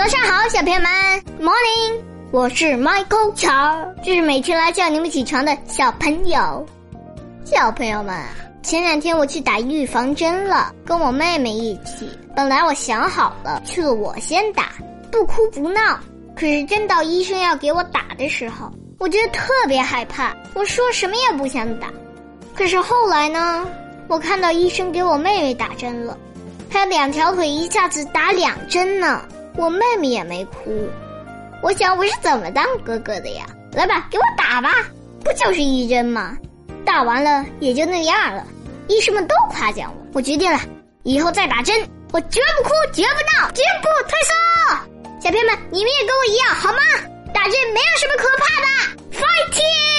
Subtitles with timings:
[0.00, 0.90] 早上好，小朋友们
[1.38, 6.66] ，Morning，我是 Michael 乔，这是每天来叫你们起床的小朋友。
[7.44, 8.16] 小朋友们，
[8.62, 12.08] 前两天我去打预防针了，跟我妹妹一起。
[12.34, 14.70] 本来我想好了，去了我先打，
[15.12, 16.00] 不哭不闹。
[16.34, 21.88] 可是真到医生要给我打的时候，我觉得特别害怕，我说什么也不想打。
[22.54, 23.68] 可是后来呢，
[24.08, 26.16] 我看到医生给我妹妹打针了，
[26.70, 29.20] 她两条腿一下子打两针呢。
[29.56, 30.88] 我妹妹也没哭，
[31.62, 33.44] 我想我是怎么当哥哥的呀？
[33.72, 34.70] 来吧，给我打吧，
[35.22, 36.36] 不就是一针吗？
[36.84, 38.46] 打完了也就那样了。
[38.88, 40.58] 医生们都夸奖我，我决定了，
[41.02, 41.76] 以后再打针，
[42.12, 44.34] 我绝不哭，绝不闹，绝不退缩。
[45.20, 46.78] 小朋友们，你们也跟我一样好吗？
[47.32, 48.66] 打针没有什么可怕的
[49.18, 49.89] ，fighting，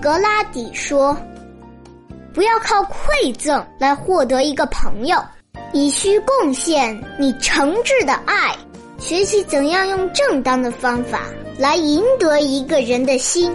[0.00, 1.16] 格拉底说
[2.32, 5.16] ：“不要靠馈赠来获得一个朋友，
[5.72, 8.56] 你需贡献你诚挚的爱，
[8.98, 11.22] 学习怎样用正当的方法
[11.58, 13.52] 来赢得一个人的心。”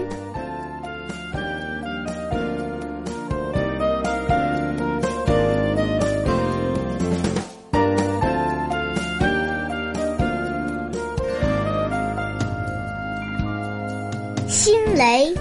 [14.48, 15.34] 心雷。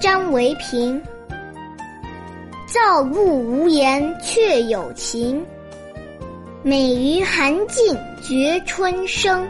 [0.00, 0.98] 张维平，
[2.66, 5.44] 造物无言却有情，
[6.62, 9.46] 美于寒尽觉春生。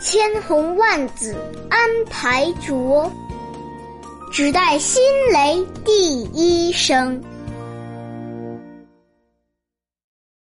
[0.00, 1.32] 千红万紫
[1.70, 1.78] 安
[2.10, 3.08] 排着，
[4.32, 5.00] 只待新
[5.32, 7.22] 雷第一声。